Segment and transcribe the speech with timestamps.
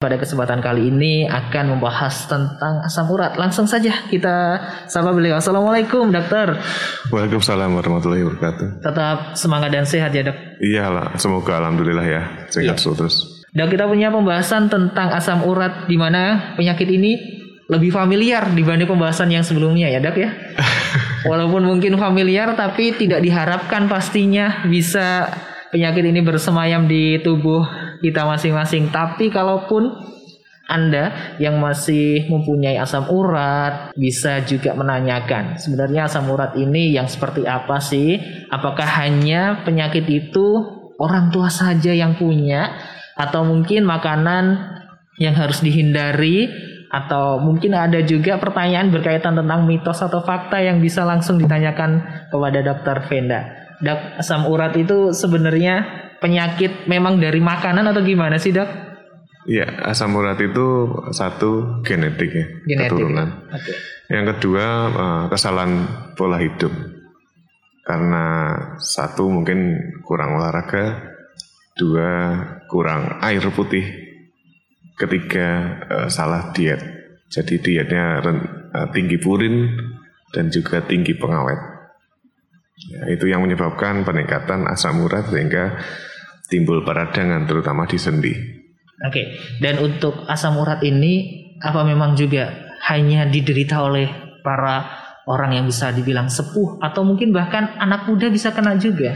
[0.00, 3.36] Pada kesempatan kali ini akan membahas tentang asam urat.
[3.36, 4.56] Langsung saja kita
[4.88, 5.36] sapa beliau.
[5.36, 6.56] Assalamualaikum dokter.
[7.12, 8.80] Waalaikumsalam warahmatullahi wabarakatuh.
[8.80, 10.36] Tetap semangat dan sehat ya dok.
[10.56, 12.96] Iyalah, semoga alhamdulillah ya sehat Iya.
[12.96, 13.44] terus.
[13.52, 17.20] Dok kita punya pembahasan tentang asam urat di mana penyakit ini
[17.68, 20.32] lebih familiar dibanding pembahasan yang sebelumnya ya dok ya.
[21.28, 25.28] Walaupun mungkin familiar tapi tidak diharapkan pastinya bisa
[25.68, 28.88] penyakit ini bersemayam di tubuh kita masing-masing.
[28.88, 29.92] Tapi kalaupun
[30.70, 37.42] Anda yang masih mempunyai asam urat bisa juga menanyakan sebenarnya asam urat ini yang seperti
[37.42, 38.22] apa sih?
[38.48, 40.46] Apakah hanya penyakit itu
[41.00, 42.70] orang tua saja yang punya
[43.18, 44.76] atau mungkin makanan
[45.18, 46.48] yang harus dihindari
[46.90, 52.58] atau mungkin ada juga pertanyaan berkaitan tentang mitos atau fakta yang bisa langsung ditanyakan kepada
[52.66, 53.40] dokter Venda.
[54.18, 55.86] Asam urat itu sebenarnya
[56.20, 58.68] penyakit memang dari makanan atau gimana sih dok?
[59.48, 62.92] Iya, asam urat itu satu genetik ya, Genetik.
[62.92, 63.28] keturunan.
[63.48, 63.72] Oke.
[64.12, 65.72] Yang kedua eh, kesalahan
[66.12, 66.70] pola hidup.
[67.80, 71.16] Karena satu mungkin kurang olahraga,
[71.74, 72.10] dua
[72.68, 73.82] kurang air putih,
[75.00, 75.48] ketiga
[75.88, 76.78] eh, salah diet.
[77.32, 79.72] Jadi dietnya eh, tinggi purin
[80.36, 81.80] dan juga tinggi pengawet.
[82.80, 85.80] Ya, itu yang menyebabkan peningkatan asam urat sehingga
[86.50, 88.34] timbul peradangan terutama di sendi.
[89.00, 89.38] Oke.
[89.62, 92.52] Dan untuk asam urat ini apa memang juga
[92.90, 94.10] hanya diderita oleh
[94.42, 94.84] para
[95.30, 99.14] orang yang bisa dibilang sepuh atau mungkin bahkan anak muda bisa kena juga?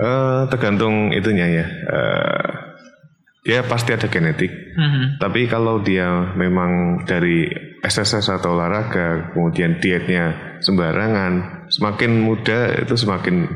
[0.00, 1.66] Eh, tergantung itunya ya.
[1.66, 2.50] Eh,
[3.44, 4.52] dia pasti ada genetik.
[4.52, 5.18] Mhm.
[5.18, 7.48] Tapi kalau dia memang dari
[7.80, 13.48] SSS atau olahraga, kemudian dietnya sembarangan, semakin muda itu semakin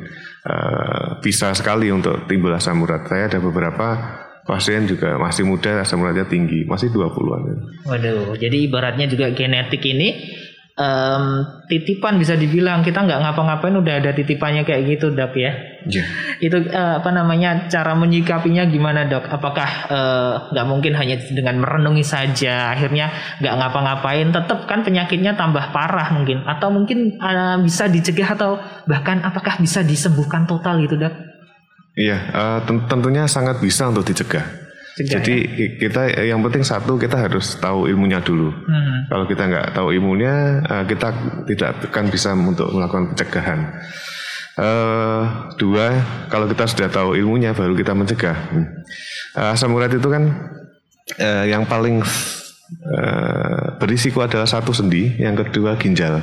[0.44, 3.08] eh, bisa sekali untuk timbul asam urat.
[3.08, 7.42] Saya ada beberapa pasien juga masih muda asam uratnya tinggi, masih 20-an.
[7.88, 10.36] Waduh, jadi ibaratnya juga genetik ini
[10.74, 11.24] em,
[11.70, 15.54] titipan bisa dibilang kita nggak ngapa-ngapain udah ada titipannya kayak gitu dok ya.
[15.86, 16.04] Iya.
[16.42, 19.30] Itu eh, apa namanya cara menyikapinya gimana dok?
[19.30, 25.70] Apakah eh, nggak mungkin hanya dengan merenungi saja akhirnya nggak ngapa-ngapain, tetap kan penyakitnya tambah
[25.70, 28.58] parah mungkin atau mungkin eh, bisa dicegah atau
[28.90, 31.14] bahkan apakah bisa disembuhkan total gitu dok?
[31.94, 32.18] Iya,
[32.66, 34.63] ten- tentunya sangat bisa untuk dicegah.
[34.94, 38.54] Cegah, Jadi ki- kita yang penting satu kita harus tahu ilmunya dulu.
[38.54, 39.10] Hmm.
[39.10, 41.08] Kalau kita nggak tahu ilmunya, eh, kita
[41.50, 43.60] tidak akan bisa untuk melakukan pencegahan.
[44.54, 45.22] Eh,
[45.58, 45.86] dua,
[46.30, 48.38] kalau kita sudah tahu ilmunya, baru kita mencegah.
[49.34, 50.30] Eh, asam urat itu kan
[51.18, 51.98] eh, yang paling
[52.70, 56.22] eh, berisiko adalah satu sendi, yang kedua ginjal.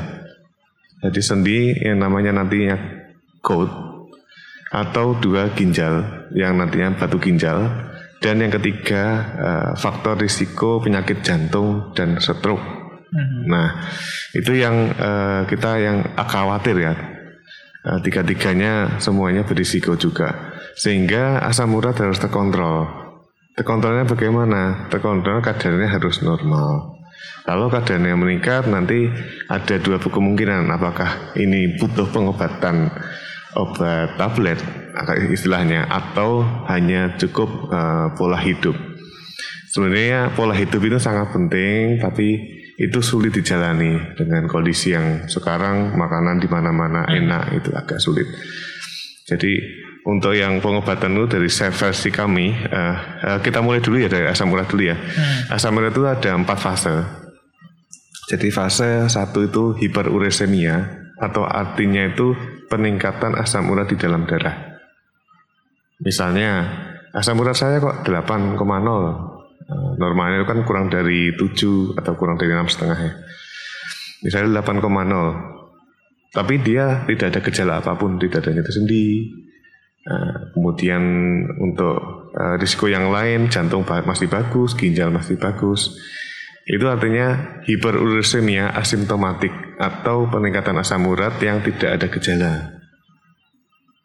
[1.03, 2.79] Jadi sendi yang namanya nantinya
[3.43, 3.67] gout
[4.71, 7.67] atau dua ginjal yang nantinya batu ginjal
[8.21, 9.03] dan yang ketiga
[9.35, 12.61] eh, faktor risiko penyakit jantung dan stroke.
[13.11, 13.49] Mhm.
[13.49, 13.89] Nah
[14.31, 16.93] itu yang eh, kita yang khawatir ya
[17.81, 22.85] Eh, tiga-tiganya semuanya berisiko juga sehingga asam urat harus terkontrol.
[23.57, 24.85] Terkontrolnya bagaimana?
[24.93, 27.01] Terkontrol kadarnya harus normal.
[27.41, 29.09] Kalau kadarnya meningkat nanti
[29.49, 32.93] ada dua kemungkinan apakah ini butuh pengobatan
[33.55, 34.59] obat tablet
[35.31, 38.75] istilahnya atau hanya cukup eh, pola hidup.
[39.71, 46.41] Sebenarnya pola hidup itu sangat penting tapi itu sulit dijalani dengan kondisi yang sekarang makanan
[46.41, 48.27] di mana-mana enak itu agak sulit.
[49.29, 49.53] Jadi
[50.01, 54.49] untuk yang pengobatan itu dari versi kami, eh, eh, kita mulai dulu ya dari asam
[54.49, 54.97] urat dulu ya.
[55.53, 56.95] Asam urat itu ada empat fase.
[58.27, 62.33] Jadi fase satu itu hiperuremia atau artinya itu
[62.65, 64.81] peningkatan asam urat di dalam darah.
[66.01, 66.65] Misalnya
[67.13, 68.57] asam urat saya kok 8,0.
[68.57, 73.13] Eh, Normalnya itu kan kurang dari 7 atau kurang dari enam setengah ya.
[74.25, 76.33] Misalnya 8,0.
[76.33, 79.29] Tapi dia tidak ada gejala apa pun, tidak ada nyata sendi.
[80.01, 81.03] Nah, kemudian
[81.61, 86.01] untuk eh, risiko yang lain, jantung masih bagus, ginjal masih bagus.
[86.65, 92.53] Itu artinya hiperuremia asimptomatik atau peningkatan asam urat yang tidak ada gejala.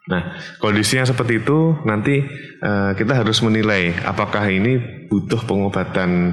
[0.06, 2.22] Nah, kondisinya seperti itu nanti
[2.62, 4.78] eh, kita harus menilai apakah ini
[5.10, 6.32] butuh pengobatan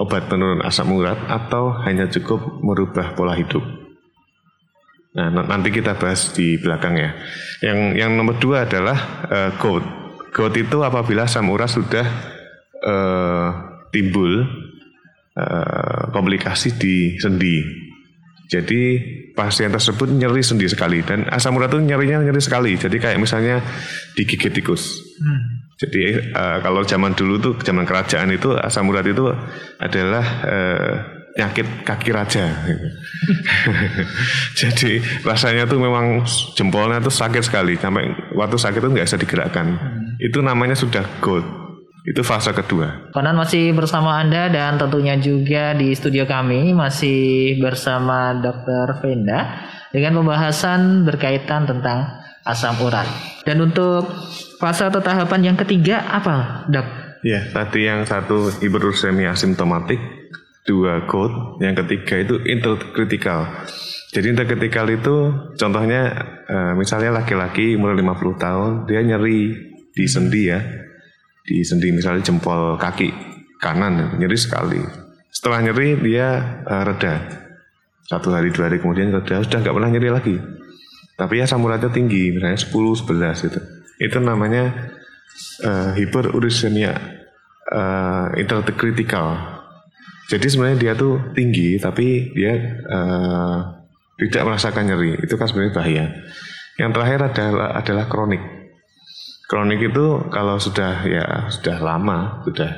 [0.00, 3.60] obat penurun asam urat atau hanya cukup merubah pola hidup.
[5.12, 7.12] Nah, nanti kita bahas di belakang ya.
[7.60, 8.98] Yang yang nomor dua adalah
[9.28, 9.84] eh, gout.
[10.32, 12.06] Gout itu apabila asam urat sudah
[12.80, 13.48] eh,
[13.92, 14.48] timbul
[15.36, 17.56] eh, komplikasi di sendi.
[18.52, 19.00] Jadi
[19.32, 22.76] pasien tersebut nyeri sendi sekali dan asam urat itu nyerinya nyeri sekali.
[22.76, 23.64] Jadi kayak misalnya
[24.12, 25.00] digigit tikus.
[25.16, 25.64] Hmm.
[25.80, 29.24] Jadi uh, kalau zaman dulu tuh zaman kerajaan itu asam urat itu
[29.80, 30.92] adalah uh,
[31.32, 32.44] penyakit kaki raja.
[34.60, 36.20] Jadi rasanya tuh memang
[36.52, 39.66] jempolnya tuh sakit sekali sampai waktu sakit itu nggak bisa digerakkan.
[39.80, 40.20] Hmm.
[40.20, 41.61] Itu namanya sudah gold.
[42.02, 43.14] Itu fase kedua.
[43.14, 48.98] Konan masih bersama Anda dan tentunya juga di studio kami masih bersama Dr.
[48.98, 49.62] Venda
[49.94, 52.10] dengan pembahasan berkaitan tentang
[52.42, 53.06] asam urat.
[53.46, 54.10] Dan untuk
[54.58, 56.86] fase atau tahapan yang ketiga apa, dok?
[57.22, 60.02] Ya, tadi yang satu hiperursemia asimptomatik,
[60.66, 63.46] dua code, yang ketiga itu interkritikal.
[64.10, 66.02] Jadi interkritikal itu contohnya
[66.50, 69.54] uh, misalnya laki-laki umur 50 tahun dia nyeri
[69.94, 70.60] di sendi ya.
[71.42, 73.10] Di sendi misalnya jempol kaki
[73.58, 74.78] kanan nyeri sekali.
[75.32, 77.42] Setelah nyeri dia uh, reda.
[78.06, 80.36] Satu hari dua hari kemudian reda sudah nggak pernah nyeri lagi.
[81.12, 83.60] Tapi ya uratnya tinggi misalnya 10 11 itu
[84.02, 84.90] itu namanya
[85.62, 86.92] uh, hiperuricemia
[87.70, 89.62] uh, interkritikal
[90.32, 92.56] jadi sebenarnya dia tuh tinggi tapi dia
[92.88, 93.58] uh,
[94.16, 95.20] tidak merasakan nyeri.
[95.20, 96.04] Itu kan sebenarnya bahaya.
[96.80, 98.42] Yang terakhir adalah adalah kronik
[99.52, 102.72] kronik itu kalau sudah ya sudah lama sudah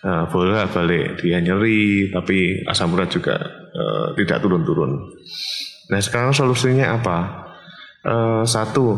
[0.00, 3.36] uh, bolak balik dia nyeri tapi asam urat juga
[3.76, 5.12] uh, tidak turun-turun
[5.92, 7.16] nah sekarang solusinya apa
[8.08, 8.96] uh, satu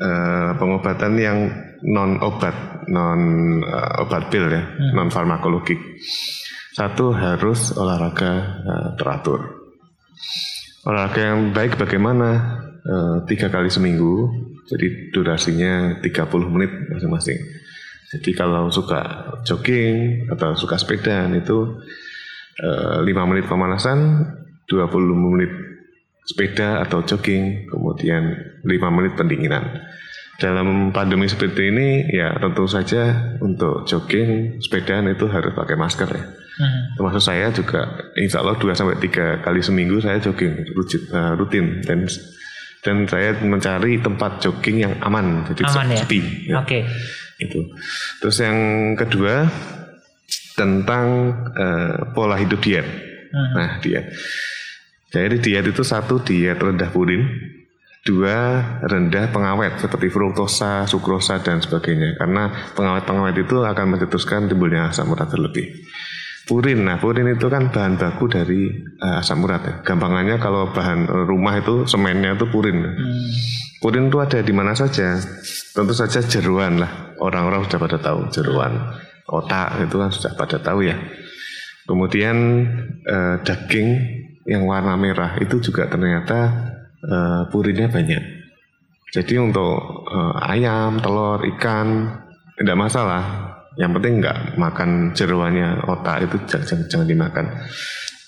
[0.00, 1.38] uh, pengobatan yang
[1.84, 3.20] non obat, non
[3.64, 4.92] uh, obat pil ya, hmm.
[4.96, 5.80] non farmakologik.
[6.70, 8.32] Satu harus olahraga
[8.64, 9.40] uh, teratur.
[10.88, 12.60] Olahraga yang baik bagaimana?
[13.28, 14.24] Tiga kali seminggu,
[14.70, 17.42] jadi durasinya 30 menit masing-masing.
[18.10, 21.78] Jadi kalau suka jogging atau suka sepeda itu
[22.62, 24.26] uh, 5 menit pemanasan,
[24.70, 25.50] 20 menit
[26.22, 29.82] sepeda atau jogging, kemudian 5 menit pendinginan.
[30.40, 36.24] Dalam pandemi seperti ini, ya tentu saja untuk jogging, sepedaan itu harus pakai masker ya.
[36.60, 36.96] Hmm.
[36.96, 41.66] Termasuk saya juga, insya Allah 2 sampai tiga kali seminggu saya jogging rutin, uh, rutin
[41.84, 42.08] dan
[42.80, 45.98] dan saya mencari tempat jogging yang aman, jadi aman, ya?
[46.00, 46.20] sepi.
[46.48, 46.64] Ya.
[46.64, 46.66] Oke.
[46.66, 46.82] Okay.
[47.40, 47.60] Itu.
[48.20, 48.58] Terus yang
[48.96, 49.48] kedua
[50.56, 51.06] tentang
[51.56, 52.84] uh, pola hidup diet.
[53.30, 53.52] Hmm.
[53.56, 54.12] Nah diet
[55.10, 57.26] jadi diet itu satu diet rendah purin,
[58.06, 62.14] dua rendah pengawet seperti fruktosa, sukrosa dan sebagainya.
[62.14, 62.46] Karena
[62.78, 65.66] pengawet-pengawet itu akan mencetuskan timbulnya asam urat terlebih.
[66.50, 68.66] Purin, nah purin itu kan bahan baku dari
[68.98, 69.74] uh, asam urat ya.
[69.86, 72.74] Gampangannya kalau bahan rumah itu semennya itu purin.
[72.74, 73.30] Hmm.
[73.78, 75.14] Purin itu ada di mana saja.
[75.70, 77.14] Tentu saja jeruan lah.
[77.22, 78.98] Orang-orang sudah pada tahu jeruan.
[79.30, 80.98] Otak itu kan sudah pada tahu ya.
[81.86, 82.66] Kemudian
[83.06, 83.88] uh, daging
[84.42, 86.50] yang warna merah itu juga ternyata
[87.06, 88.42] uh, purinnya banyak.
[89.14, 89.78] Jadi untuk
[90.10, 92.10] uh, ayam, telur, ikan
[92.58, 93.49] tidak masalah.
[93.80, 97.46] Yang penting nggak makan jeruannya otak itu jangan, jangan, dimakan.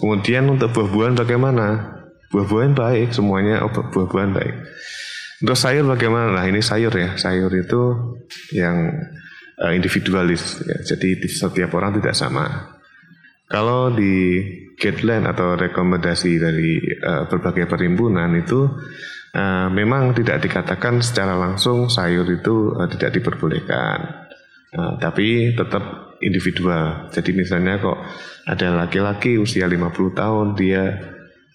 [0.01, 1.67] Kemudian untuk buah-buahan bagaimana?
[2.33, 4.55] Buah-buahan baik, semuanya buah-buahan baik.
[5.45, 6.33] Untuk sayur bagaimana?
[6.33, 8.17] Nah ini sayur ya, sayur itu
[8.57, 8.89] yang
[9.61, 10.65] uh, individualis.
[10.65, 10.97] Ya.
[10.97, 12.73] Jadi setiap orang tidak sama.
[13.53, 14.41] Kalau di
[14.81, 18.65] guideline atau rekomendasi dari uh, berbagai perhimpunan itu
[19.37, 24.32] uh, memang tidak dikatakan secara langsung sayur itu uh, tidak diperbolehkan.
[24.73, 27.13] Uh, tapi tetap individual.
[27.13, 27.99] Jadi misalnya kok
[28.49, 30.97] ada laki-laki usia 50 tahun dia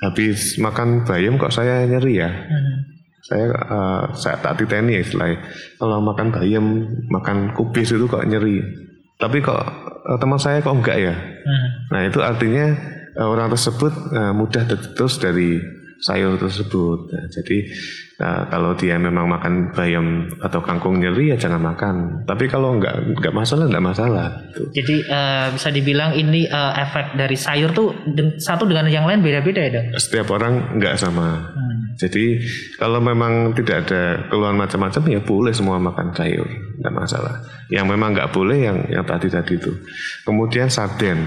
[0.05, 2.29] habis makan bayam kok saya nyeri ya.
[2.29, 2.77] Hmm.
[3.25, 5.41] Saya uh, saya tak titeni ya istilahnya.
[5.81, 6.65] Kalau makan bayam,
[7.09, 8.61] makan kubis itu kok nyeri.
[9.17, 9.65] Tapi kok
[10.05, 11.15] uh, teman saya kok enggak ya?
[11.17, 11.67] Hmm.
[11.89, 12.77] Nah itu artinya
[13.17, 15.57] uh, orang tersebut uh, mudah terus dari
[16.01, 17.09] sayur tersebut.
[17.09, 17.57] Nah, jadi
[18.21, 21.95] uh, kalau dia memang makan bayam atau kangkung nyeri ya jangan makan.
[22.29, 24.27] Tapi kalau enggak enggak masalah enggak masalah.
[24.53, 24.69] Tuh.
[24.73, 27.93] Jadi uh, bisa dibilang ini uh, efek dari sayur tuh
[28.37, 29.85] satu dengan yang lain beda-beda ya dok?
[29.97, 31.53] Setiap orang enggak sama.
[31.53, 31.97] Hmm.
[31.97, 32.37] Jadi
[32.77, 36.45] kalau memang tidak ada keluhan macam-macam ya boleh semua makan sayur,
[36.77, 37.41] tidak masalah.
[37.73, 39.73] Yang memang nggak boleh yang yang tadi tadi itu.
[40.21, 41.25] Kemudian sarden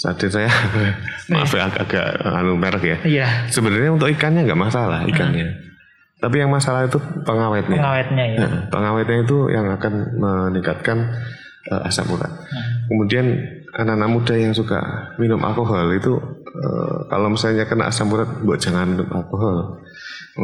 [0.00, 0.48] Sarden saya
[1.32, 2.98] maaf ya agak-agak anu merek ya.
[3.04, 3.28] Iya.
[3.52, 5.44] Sebenarnya untuk ikannya nggak masalah ikannya.
[5.44, 5.56] Hmm.
[6.24, 6.96] Tapi yang masalah itu
[7.28, 7.76] pengawetnya.
[7.76, 8.38] Pengawetnya ya.
[8.40, 11.04] Nah, pengawetnya itu yang akan meningkatkan
[11.68, 12.32] uh, asam urat.
[12.32, 12.88] Hmm.
[12.88, 13.26] Kemudian
[13.76, 14.80] anak-anak muda yang suka
[15.20, 16.16] minum alkohol itu
[16.48, 19.84] uh, kalau misalnya kena asam urat buat jangan minum alkohol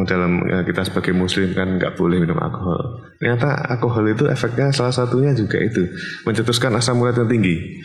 [0.05, 4.93] dalam ya, kita sebagai muslim kan nggak boleh minum alkohol ternyata alkohol itu efeknya salah
[4.93, 5.89] satunya juga itu
[6.29, 7.81] mencetuskan asam urat yang tinggi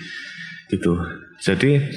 [0.72, 0.94] itu
[1.44, 1.92] jadi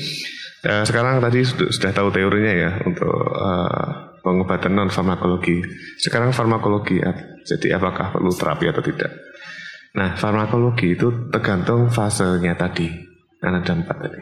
[0.66, 5.62] uh, sekarang tadi sudah, sudah tahu teorinya ya untuk uh, pengobatan non farmakologi
[6.02, 6.98] sekarang farmakologi
[7.44, 9.12] jadi apakah perlu terapi atau tidak
[9.94, 12.90] Nah, farmakologi itu tergantung fasenya tadi.
[13.38, 14.20] Kan ada empat tadi.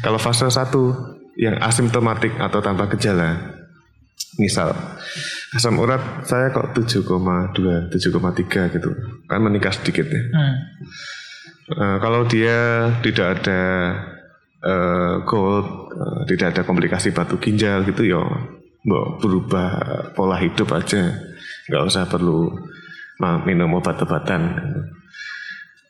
[0.00, 0.96] Kalau fase satu
[1.36, 3.36] yang asimptomatik atau tanpa gejala,
[4.40, 4.72] misal
[5.52, 8.90] asam urat saya kok 7,2, 7,3 gitu,
[9.28, 10.22] kan meningkat sedikit ya.
[10.32, 10.54] Hmm.
[11.64, 13.60] Uh, kalau dia tidak ada
[14.60, 18.20] uh, gold, uh, tidak ada komplikasi batu ginjal gitu ya,
[18.84, 19.72] mau berubah
[20.12, 21.16] pola hidup aja,
[21.72, 22.52] nggak usah perlu
[23.48, 24.60] minum obat-obatan.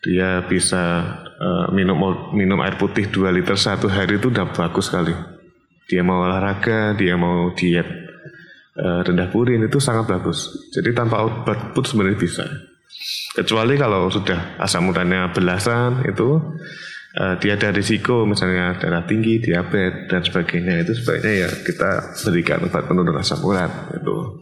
[0.04, 1.02] Dia bisa
[1.40, 1.96] uh, minum
[2.36, 5.16] minum air putih 2 liter satu hari itu udah bagus sekali.
[5.90, 7.88] Dia mau olahraga, dia mau diet
[8.78, 10.70] uh, rendah purin itu sangat bagus.
[10.70, 12.44] Jadi tanpa obat pun sebenarnya bisa.
[13.34, 16.38] Kecuali kalau sudah asam uratnya belasan itu
[17.18, 22.62] uh, dia ada risiko misalnya darah tinggi, diabetes dan sebagainya itu sebaiknya ya kita berikan
[22.62, 24.38] obat penurun asam urat itu.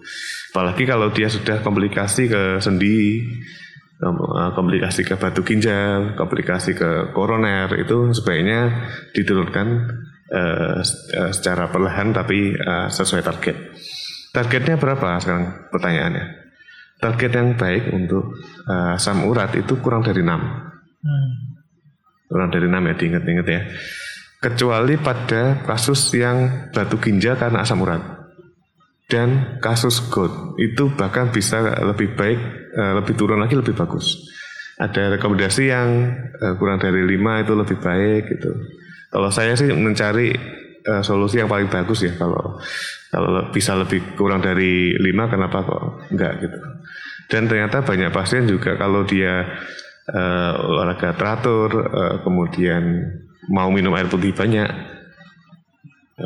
[0.52, 3.24] Apalagi kalau dia sudah komplikasi ke sendi,
[4.04, 9.66] eh, komplikasi ke batu ginjal, komplikasi ke koroner itu sebaiknya diturunkan
[10.28, 10.84] uh,
[11.32, 13.56] secara perlahan tapi uh, sesuai target.
[14.36, 16.41] Targetnya berapa sekarang pertanyaannya?
[17.02, 18.38] Target yang baik untuk
[18.70, 20.30] uh, asam urat itu kurang dari 6.
[20.30, 21.30] Hmm.
[22.30, 23.60] Kurang dari 6 ya diingat-ingat ya.
[24.38, 28.02] Kecuali pada kasus yang batu ginjal karena asam urat
[29.10, 32.38] dan kasus GOT itu bahkan bisa lebih baik,
[32.74, 34.22] eh, lebih turun lagi lebih bagus.
[34.78, 35.88] Ada rekomendasi yang
[36.38, 38.50] eh, kurang dari lima itu lebih baik gitu.
[39.12, 40.32] Kalau saya sih mencari
[40.86, 42.58] uh, solusi yang paling bagus ya kalau
[43.12, 46.58] kalau bisa lebih kurang dari lima kenapa kok enggak gitu.
[47.28, 49.46] Dan ternyata banyak pasien juga kalau dia
[50.10, 52.82] uh, olahraga teratur, uh, kemudian
[53.50, 54.68] mau minum air putih banyak,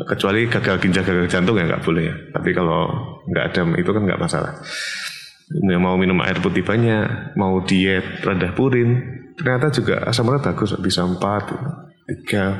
[0.05, 2.15] kecuali gagal ginjal gagal jantung ya nggak boleh ya.
[2.35, 2.81] Tapi kalau
[3.27, 4.53] nggak ada itu kan nggak masalah.
[5.47, 8.99] Ya, mau minum air putih banyak mau diet rendah purin
[9.39, 11.55] ternyata juga asam urat bagus bisa empat
[12.03, 12.59] tiga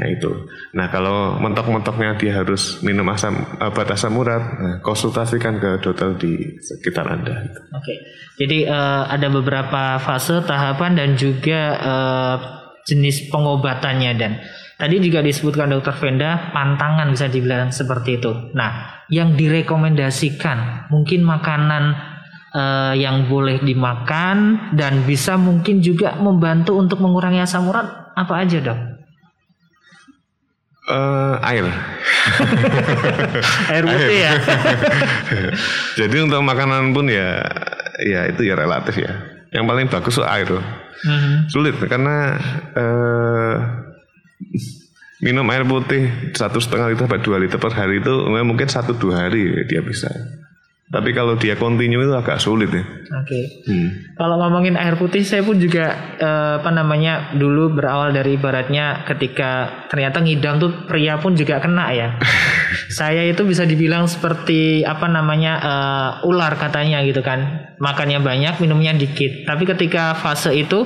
[0.00, 0.48] ya itu.
[0.72, 6.56] Nah kalau mentok-mentoknya dia harus minum asam obat asam urat nah, konsultasikan ke dokter di
[6.64, 7.44] sekitar anda.
[7.76, 7.94] Oke.
[8.40, 12.36] Jadi uh, ada beberapa fase tahapan dan juga uh,
[12.88, 14.32] jenis pengobatannya dan.
[14.80, 18.32] Tadi juga disebutkan dokter Venda pantangan bisa dibilang seperti itu.
[18.56, 21.92] Nah, yang direkomendasikan mungkin makanan
[22.56, 28.56] uh, yang boleh dimakan dan bisa mungkin juga membantu untuk mengurangi asam urat apa aja
[28.64, 28.99] dok?
[30.90, 31.66] Uh, air.
[33.70, 34.32] air putih ya.
[36.02, 37.38] Jadi untuk makanan pun ya
[38.02, 39.14] ya itu ya relatif ya.
[39.54, 40.50] Yang paling bagus itu air.
[40.50, 41.46] -huh.
[41.46, 42.34] Sulit karena
[42.74, 43.54] uh,
[45.20, 49.28] minum air putih satu setengah liter sampai dua liter per hari itu mungkin satu dua
[49.28, 50.10] hari dia bisa.
[50.90, 52.82] Tapi kalau dia kontinu itu agak sulit ya.
[52.82, 53.06] Oke.
[53.22, 53.44] Okay.
[53.70, 53.88] Hmm.
[54.18, 59.86] Kalau ngomongin air putih, saya pun juga eh, apa namanya dulu berawal dari ibaratnya ketika
[59.86, 62.18] ternyata ngidam tuh pria pun juga kena ya.
[62.98, 67.70] saya itu bisa dibilang seperti apa namanya uh, ular katanya gitu kan.
[67.78, 69.46] Makannya banyak, minumnya dikit.
[69.46, 70.82] Tapi ketika fase itu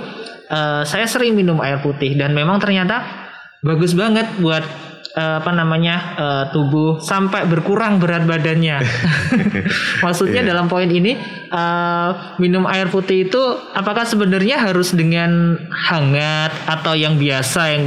[0.52, 3.24] uh, saya sering minum air putih dan memang ternyata
[3.64, 4.64] bagus banget buat
[5.12, 8.82] uh, apa namanya uh, tubuh sampai berkurang berat badannya.
[10.04, 10.50] Maksudnya yeah.
[10.54, 11.16] dalam poin ini
[11.52, 13.42] uh, minum air putih itu
[13.76, 17.84] apakah sebenarnya harus dengan hangat atau yang biasa yang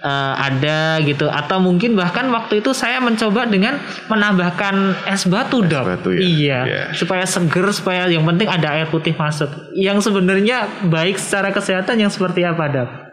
[0.00, 3.76] uh, ada gitu atau mungkin bahkan waktu itu saya mencoba dengan
[4.08, 5.84] menambahkan es batu dok.
[5.84, 6.20] batu ya.
[6.20, 6.86] Iya, yeah.
[6.96, 9.48] supaya seger supaya yang penting ada air putih masuk.
[9.76, 13.09] Yang sebenarnya baik secara kesehatan yang seperti apa dok?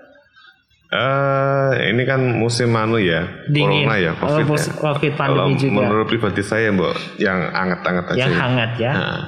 [0.88, 3.84] Uh, ini kan musim anu ya, Dingin.
[3.84, 4.72] corona ya, covid, oh, ya.
[4.72, 5.80] COVID pandemi kalau juga.
[5.84, 8.20] Menurut pribadi saya, mbak, yang anget-anget aja.
[8.24, 8.40] Yang ya.
[8.40, 8.92] hangat ya.
[8.96, 9.20] Nah,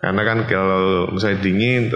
[0.00, 1.92] karena kan kalau misalnya dingin,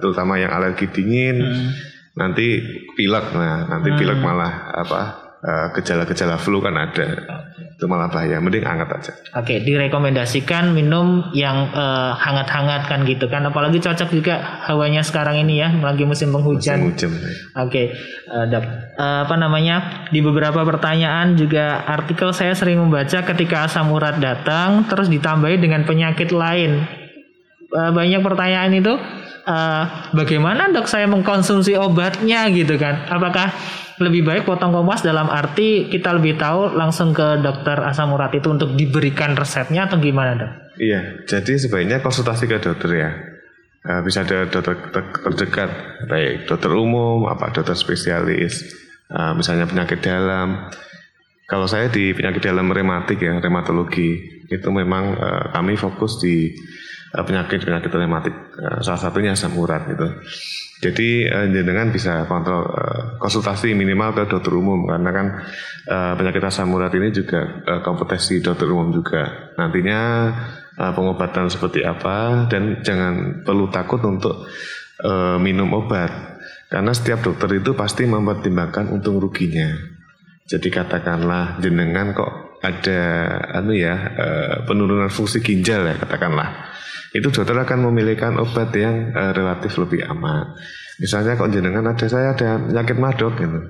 [0.00, 1.68] terutama yang alergi dingin, hmm.
[2.16, 2.64] nanti
[2.96, 3.98] pilek, nah nanti hmm.
[4.00, 7.04] pilek malah apa Eh, gejala-gejala flu kan ada.
[7.76, 8.40] Itu malah bahaya.
[8.40, 9.12] Mending hangat aja.
[9.36, 13.44] Oke, direkomendasikan minum yang uh, hangat-hangat kan gitu kan.
[13.44, 16.88] Apalagi cocok juga hawanya sekarang ini ya, lagi musim penghujan.
[16.88, 17.60] Musim hujan.
[17.60, 17.92] Oke,
[18.32, 18.46] uh,
[18.96, 20.08] uh, apa namanya?
[20.08, 25.84] Di beberapa pertanyaan juga artikel saya sering membaca ketika asam urat datang terus ditambahi dengan
[25.84, 26.88] penyakit lain.
[27.68, 28.96] Uh, banyak pertanyaan itu
[29.44, 29.84] uh,
[30.16, 33.04] bagaimana dok saya mengkonsumsi obatnya gitu kan?
[33.12, 33.52] Apakah
[34.02, 38.50] lebih baik potong kompas dalam arti kita lebih tahu langsung ke dokter asam urat itu
[38.50, 40.52] untuk diberikan resepnya atau gimana dok?
[40.82, 43.10] Iya, jadi sebaiknya konsultasi ke dokter ya.
[43.84, 45.70] Uh, bisa ada dokter terdekat,
[46.08, 48.64] baik dokter umum, apa dokter spesialis,
[49.12, 50.72] uh, misalnya penyakit dalam.
[51.44, 56.56] Kalau saya di penyakit dalam rematik ya, reumatologi, itu memang uh, kami fokus di
[57.14, 58.34] penyakit-penyakit rematik
[58.82, 60.08] salah satunya asam urat gitu.
[60.84, 65.26] Jadi uh, jenengan bisa kontrol uh, konsultasi minimal ke dokter umum karena kan
[65.88, 69.54] uh, penyakit asam urat ini juga kompetensi dokter umum juga.
[69.56, 70.00] Nantinya
[70.74, 74.44] pengobatan seperti apa dan jangan perlu takut untuk
[75.38, 76.10] minum obat
[76.66, 79.70] karena setiap dokter itu pasti mempertimbangkan untung ruginya.
[80.44, 83.00] Jadi katakanlah jenengan kok ada
[83.60, 86.72] anu ya uh, penurunan fungsi ginjal ya katakanlah
[87.12, 90.50] itu dokter akan memilihkan obat yang uh, relatif lebih aman.
[90.98, 93.60] Misalnya kalau jenengan ada saya ada penyakit madok gitu.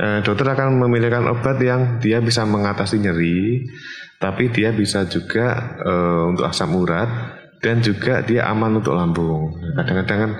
[0.00, 3.68] Uh, dokter akan memilihkan obat yang dia bisa mengatasi nyeri,
[4.16, 5.76] tapi dia bisa juga
[6.24, 9.56] untuk asam urat dan juga dia aman untuk lambung.
[9.72, 10.32] Kadang-kadang kan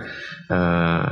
[0.53, 1.03] uh,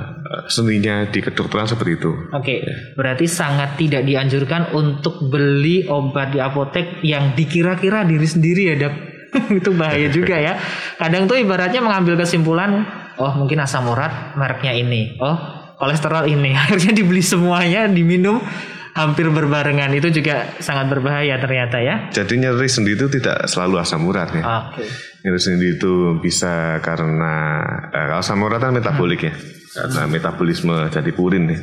[0.53, 2.13] seninya di kedokteran seperti itu.
[2.37, 2.61] Oke,
[2.93, 8.95] berarti sangat tidak dianjurkan untuk beli obat di apotek yang dikira-kira diri sendiri ya dok.
[9.65, 10.61] itu bahaya juga ya.
[11.01, 12.85] Kadang tuh ibaratnya mengambil kesimpulan,
[13.17, 15.37] oh mungkin asam urat mereknya ini, oh
[15.81, 16.53] kolesterol ini.
[16.61, 18.45] Akhirnya dibeli semuanya, diminum
[18.93, 22.13] hampir berbarengan itu juga sangat berbahaya ternyata ya.
[22.13, 24.45] Jadi nyeri sendi itu tidak selalu asam urat ya.
[24.45, 24.85] Oke.
[25.25, 29.35] Nyeri sendi itu bisa karena eh, asam urat kan metabolik ya,
[29.73, 31.61] karena metabolisme jadi purin ya.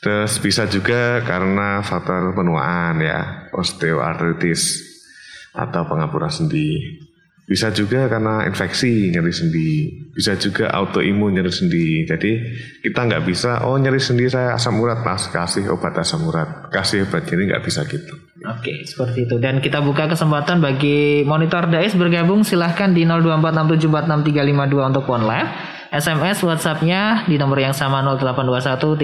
[0.00, 4.88] Terus bisa juga karena faktor penuaan ya, osteoartritis
[5.52, 7.09] atau pengapura sendi.
[7.50, 12.06] Bisa juga karena infeksi nyeri sendi, bisa juga autoimun nyeri sendi.
[12.06, 12.38] Jadi
[12.78, 17.10] kita nggak bisa, oh nyeri sendi saya asam urat, mas kasih obat asam urat, kasih
[17.10, 18.14] obat nyeri nggak bisa gitu.
[18.46, 19.42] Oke, seperti itu.
[19.42, 22.46] Dan kita buka kesempatan bagi monitor DAIS bergabung.
[22.46, 25.50] Silahkan di 0246746352 untuk phone live.
[25.90, 28.94] SMS WhatsApp-nya di nomor yang sama 0821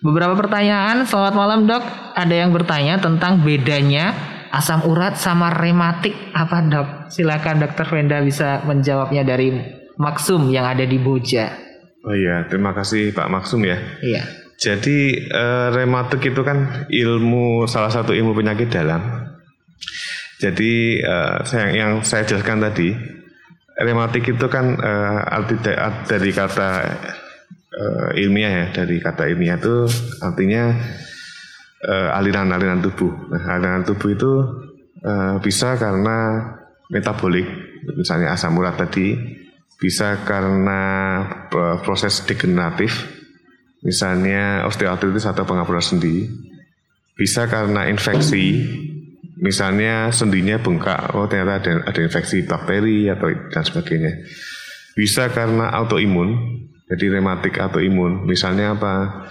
[0.00, 1.04] Beberapa pertanyaan.
[1.04, 1.84] Selamat malam dok.
[2.16, 6.88] Ada yang bertanya tentang bedanya asam urat sama rematik apa dok?
[7.12, 9.52] Silakan dokter Venda bisa menjawabnya dari
[9.96, 11.52] Maksum yang ada di Boja.
[12.04, 13.76] Oh iya, terima kasih Pak Maksum ya.
[14.00, 14.22] Iya.
[14.56, 19.00] Jadi eh, rematik itu kan ilmu salah satu ilmu penyakit dalam.
[20.40, 22.92] Jadi eh, yang, yang saya jelaskan tadi,
[23.76, 25.60] rematik itu kan eh, arti
[26.08, 26.70] dari kata
[27.72, 29.84] eh, ilmiah ya, dari kata ilmiah itu
[30.24, 30.76] artinya
[31.86, 33.30] aliran-aliran tubuh.
[33.30, 34.32] Nah, aliran tubuh itu
[35.06, 36.42] uh, bisa karena
[36.90, 37.46] metabolik,
[37.94, 39.14] misalnya asam urat tadi,
[39.78, 40.82] bisa karena
[41.50, 43.06] uh, proses degeneratif,
[43.86, 46.26] misalnya osteoartritis atau pengapura sendi,
[47.14, 48.66] bisa karena infeksi,
[49.38, 54.12] misalnya sendinya bengkak, oh ternyata ada, ada infeksi bakteri atau dan sebagainya.
[54.96, 56.34] Bisa karena autoimun,
[56.88, 59.26] jadi rematik autoimun, misalnya apa?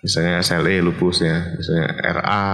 [0.00, 2.48] Misalnya SLE lupus ya, misalnya RA,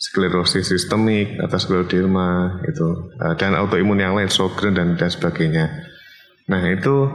[0.00, 5.86] sklerosis sistemik atau skleroderma itu eh, dan autoimun yang lain, Sjogren dan dan sebagainya.
[6.50, 7.06] Nah itu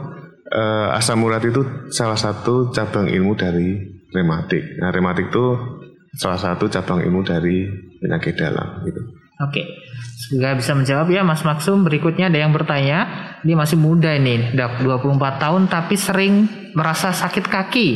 [0.48, 1.60] uh, asam urat itu
[1.92, 3.76] salah satu cabang ilmu dari
[4.16, 4.80] rematik.
[4.80, 5.46] Nah rematik itu
[6.16, 7.68] salah satu cabang ilmu dari
[8.00, 9.04] penyakit dalam gitu.
[9.44, 9.60] Oke,
[10.16, 11.84] semoga bisa menjawab ya Mas Maksum.
[11.84, 13.04] Berikutnya ada yang bertanya,
[13.44, 17.88] dia masih muda ini, dok 24 tahun tapi sering merasa sakit kaki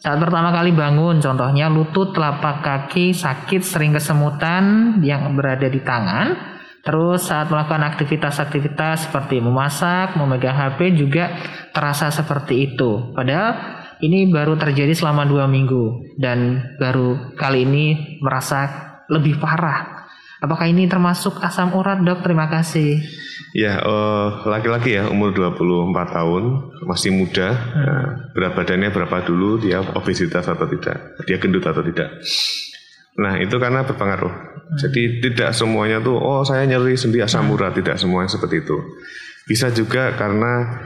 [0.00, 6.56] saat pertama kali bangun, contohnya lutut, telapak kaki sakit, sering kesemutan yang berada di tangan.
[6.80, 11.36] Terus saat melakukan aktivitas-aktivitas seperti memasak, memegang HP juga
[11.76, 13.12] terasa seperti itu.
[13.12, 13.52] Padahal
[14.00, 17.86] ini baru terjadi selama dua minggu dan baru kali ini
[18.24, 18.72] merasa
[19.12, 19.99] lebih parah.
[20.40, 22.24] Apakah ini termasuk asam urat dok?
[22.24, 23.04] Terima kasih.
[23.52, 26.44] Ya, uh, laki-laki ya umur 24 tahun,
[26.88, 27.52] masih muda.
[27.52, 27.76] Hmm.
[27.76, 32.08] Uh, berat badannya berapa dulu, dia obesitas atau tidak, dia gendut atau tidak.
[33.20, 34.32] Nah, itu karena berpengaruh.
[34.32, 34.78] Hmm.
[34.80, 37.54] Jadi tidak semuanya tuh oh saya nyeri sendi asam hmm.
[37.58, 38.78] urat, tidak semuanya seperti itu.
[39.44, 40.80] Bisa juga karena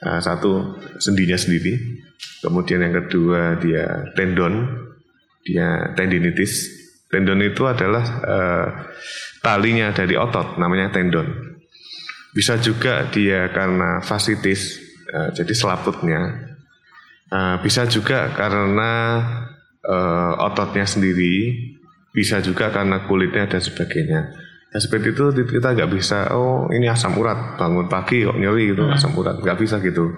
[0.00, 2.00] uh, satu sendinya sendiri,
[2.40, 4.86] kemudian yang kedua dia tendon,
[5.44, 6.73] dia tendinitis.
[7.14, 8.66] Tendon itu adalah uh,
[9.38, 11.54] talinya dari otot, namanya tendon.
[12.34, 14.82] Bisa juga dia karena fascitis,
[15.14, 16.50] uh, jadi selaputnya.
[17.30, 19.22] Uh, bisa juga karena
[20.40, 21.60] ototnya sendiri,
[22.08, 24.32] bisa juga karena kulitnya dan sebagainya.
[24.72, 28.88] Nah, seperti itu kita nggak bisa, oh ini asam urat, bangun pagi kok nyeri gitu,
[28.88, 28.96] hmm.
[28.96, 30.08] asam urat, nggak bisa gitu.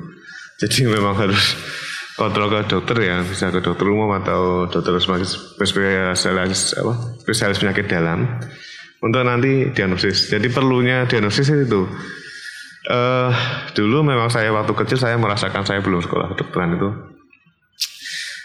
[0.57, 1.59] Jadi memang harus
[2.17, 8.41] kontrol ke dokter ya, bisa ke dokter umum atau dokter spesialis apa, spesialis penyakit dalam
[9.05, 10.33] untuk nanti diagnosis.
[10.33, 11.85] Jadi perlunya diagnosis itu.
[12.87, 13.35] Uh,
[13.75, 16.91] dulu memang saya waktu kecil saya merasakan saya belum sekolah kedokteran itu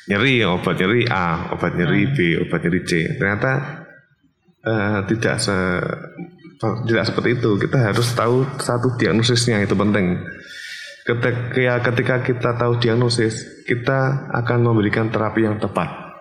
[0.10, 2.91] nyeri obat nyeri A, obat nyeri B, obat nyeri C.
[3.21, 3.51] Ternyata
[4.65, 5.57] uh, tidak se
[6.89, 7.57] tidak seperti itu.
[7.62, 10.19] Kita harus tahu satu diagnosisnya itu penting.
[11.02, 16.12] Ketika ketika kita tahu diagnosis, kita akan memberikan terapi yang tepat.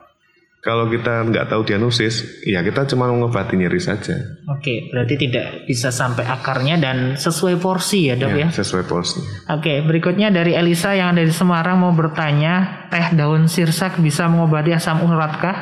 [0.60, 4.12] Kalau kita nggak tahu diagnosis, ya kita cuma mengobati nyeri saja.
[4.44, 8.48] Oke, berarti tidak bisa sampai akarnya dan sesuai porsi ya dok ya?
[8.52, 9.24] Sesuai porsi.
[9.48, 14.76] Oke, berikutnya dari Elisa yang ada di Semarang mau bertanya, teh daun sirsak bisa mengobati
[14.76, 15.58] asam urat kah?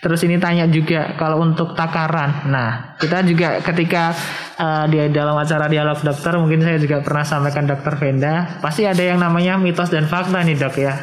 [0.00, 2.48] Terus ini tanya juga kalau untuk takaran.
[2.48, 4.16] Nah, kita juga ketika
[4.56, 9.00] uh, di dalam acara dialog dokter mungkin saya juga pernah sampaikan dokter Venda, pasti ada
[9.00, 10.94] yang namanya mitos dan fakta nih dok ya.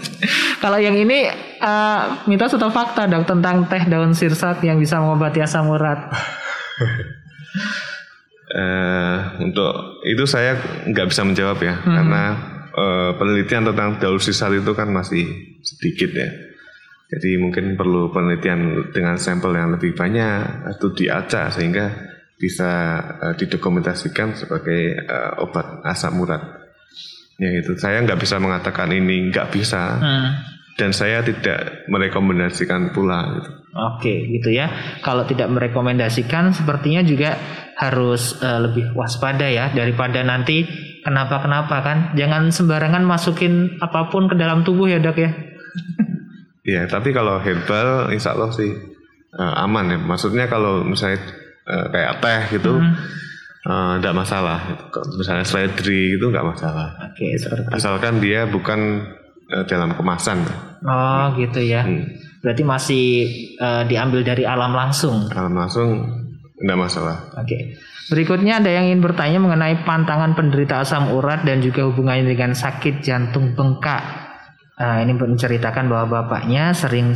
[0.62, 1.28] Kalau yang ini
[1.60, 5.98] uh, mitos atau fakta dok tentang teh daun sirsak yang bisa mengobati asam urat?
[8.52, 10.56] uh, untuk itu saya
[10.88, 11.94] nggak bisa menjawab ya hmm.
[11.96, 12.24] karena
[12.76, 15.24] uh, penelitian tentang daun sirsak itu kan masih
[15.64, 16.28] sedikit ya.
[17.10, 21.90] Jadi mungkin perlu penelitian dengan sampel yang lebih banyak atau diacak sehingga
[22.40, 26.40] bisa uh, didokumentasikan sebagai uh, obat asam urat
[27.36, 30.30] ya itu saya nggak bisa mengatakan ini nggak bisa hmm.
[30.80, 33.50] dan saya tidak merekomendasikan pula gitu.
[33.76, 34.72] oke gitu ya
[35.04, 37.36] kalau tidak merekomendasikan sepertinya juga
[37.76, 40.64] harus uh, lebih waspada ya daripada nanti
[41.04, 45.32] kenapa kenapa kan jangan sembarangan masukin apa pun ke dalam tubuh ya dok ya
[46.60, 48.68] Iya, tapi kalau herbal, insya Allah sih
[49.32, 49.98] uh, aman ya.
[49.98, 51.18] Maksudnya kalau misalnya
[51.68, 53.20] uh, kayak teh gitu, hmm
[53.60, 54.58] tidak uh, masalah.
[55.20, 57.12] Misalnya seledri itu nggak masalah.
[57.12, 59.04] Oke, okay, Asalkan dia bukan
[59.52, 60.40] uh, dalam kemasan.
[60.80, 61.84] Oh, gitu ya.
[61.84, 62.08] Hmm.
[62.40, 63.06] Berarti masih
[63.60, 65.28] uh, diambil dari alam langsung.
[65.28, 66.08] Alam langsung
[66.56, 67.16] tidak masalah.
[67.36, 67.44] Oke.
[67.44, 67.62] Okay.
[68.10, 73.04] Berikutnya ada yang ingin bertanya mengenai pantangan penderita asam urat dan juga hubungannya dengan sakit
[73.04, 74.02] jantung bengkak.
[74.80, 77.12] Nah, ini menceritakan bahwa bapaknya sering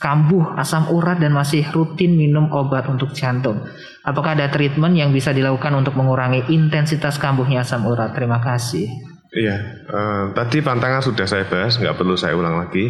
[0.00, 3.68] kambuh asam urat dan masih rutin minum obat untuk jantung.
[4.00, 8.16] Apakah ada treatment yang bisa dilakukan untuk mengurangi intensitas kambuhnya asam urat?
[8.16, 8.88] Terima kasih.
[9.28, 9.56] Iya,
[9.92, 12.88] uh, tadi pantangan sudah saya bahas, nggak perlu saya ulang lagi.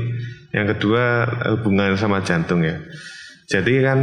[0.54, 1.26] Yang kedua
[1.58, 2.78] hubungan sama jantung ya.
[3.50, 3.98] Jadi kan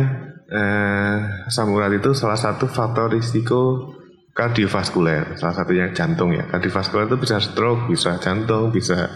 [0.51, 3.95] uh, asam urat itu salah satu faktor risiko
[4.35, 6.47] kardiovaskuler, salah satunya jantung ya.
[6.47, 9.07] Kardiovaskuler itu bisa stroke, bisa jantung, bisa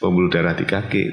[0.00, 1.04] pembuluh darah di kaki.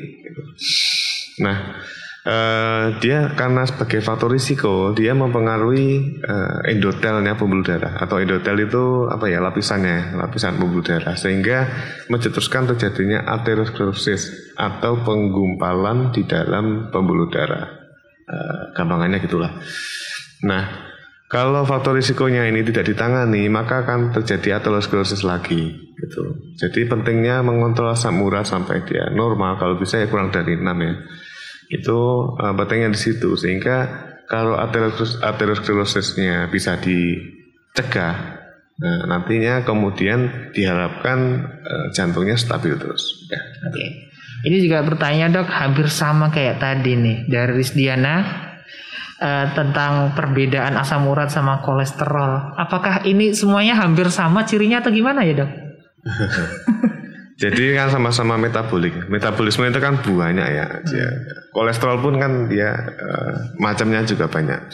[1.41, 1.81] Nah,
[2.27, 9.09] uh, dia karena sebagai faktor risiko dia mempengaruhi uh, endotelnya pembuluh darah atau endotel itu
[9.09, 11.65] apa ya lapisannya lapisan pembuluh darah sehingga
[12.07, 17.81] mencetuskan terjadinya aterosklerosis atau penggumpalan di dalam pembuluh darah.
[18.23, 19.51] Uh, gampangannya gitulah.
[20.47, 20.92] Nah,
[21.33, 25.73] kalau faktor risikonya ini tidak ditangani, maka akan terjadi aterosklerosis lagi.
[25.97, 26.23] Gitu.
[26.61, 30.93] Jadi pentingnya mengontrol asam urat sampai dia normal, kalau bisa ya kurang dari 6 ya.
[31.73, 31.99] Itu
[32.37, 33.89] uh, pentingnya di situ, sehingga
[34.29, 38.15] kalau aterosklerosisnya bisa dicegah,
[38.77, 43.25] nah, nantinya kemudian diharapkan uh, jantungnya stabil terus.
[43.33, 43.41] Ya.
[43.73, 44.13] Oke.
[44.45, 48.21] Ini juga pertanyaan dok, hampir sama kayak tadi nih dari Rizdiana
[49.19, 52.57] uh, tentang perbedaan asam urat sama kolesterol.
[52.57, 55.51] Apakah ini semuanya hampir sama cirinya atau gimana ya dok?
[57.43, 58.93] Jadi kan sama-sama metabolik.
[59.09, 60.65] Metabolisme itu kan banyak ya.
[60.85, 61.07] Dia,
[61.51, 64.69] kolesterol pun kan dia uh, macamnya juga banyak.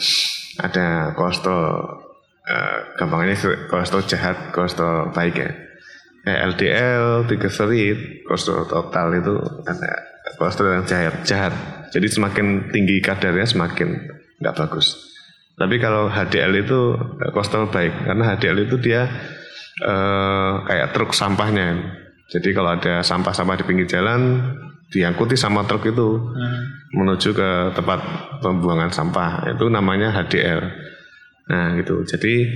[0.60, 1.66] Ada kolesterol
[2.46, 3.34] uh, gampangnya
[3.66, 5.50] kolesterol jahat, kolesterol baik ya.
[6.20, 7.98] Kayak LDL, triglycerid,
[8.28, 9.90] kolesterol total itu ada
[10.36, 11.14] kolesterol yang jahat.
[11.24, 11.54] jahat.
[11.90, 14.96] Jadi semakin tinggi kadarnya semakin nggak bagus.
[15.54, 19.04] Tapi kalau HDL itu eh, kolesterol baik karena HDL itu dia
[19.84, 22.00] eh, kayak truk sampahnya.
[22.30, 24.40] Jadi kalau ada sampah-sampah di pinggir jalan
[24.90, 26.94] diangkuti sama truk itu hmm.
[26.98, 28.00] menuju ke tempat
[28.42, 30.60] pembuangan sampah itu namanya HDL.
[31.50, 32.02] Nah gitu.
[32.06, 32.46] Jadi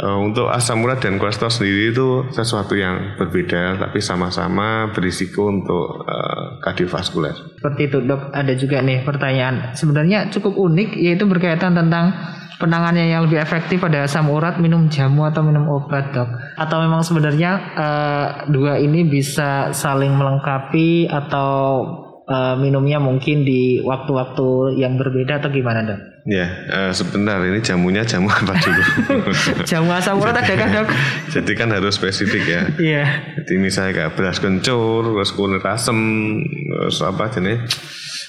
[0.00, 6.04] uh, untuk asam urat dan kolesterol sendiri itu sesuatu yang berbeda tapi sama-sama berisiko untuk
[6.04, 7.60] uh, kardiovaskuler.
[7.60, 12.12] Seperti itu dok, ada juga nih pertanyaan sebenarnya cukup unik yaitu berkaitan tentang
[12.56, 17.04] penanganannya yang lebih efektif pada asam urat minum jamu atau minum obat dok atau memang
[17.04, 21.84] sebenarnya uh, dua ini bisa saling melengkapi atau
[22.24, 26.15] uh, minumnya mungkin di waktu-waktu yang berbeda atau gimana dok?
[26.26, 28.82] Ya, uh, sebentar ini jamunya jamu apa dulu?
[29.70, 30.90] jamu asam urat ada kan dok?
[31.38, 32.62] Jadi kan harus spesifik ya.
[32.82, 33.04] Iya.
[33.46, 35.94] Jadi misalnya kayak beras kencur, terus kulit asem,
[36.42, 37.62] terus apa jenis